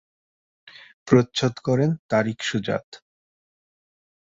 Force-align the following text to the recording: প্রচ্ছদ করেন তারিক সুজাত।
প্রচ্ছদ 1.07 1.53
করেন 1.63 1.89
তারিক 2.09 2.39
সুজাত। 2.43 2.87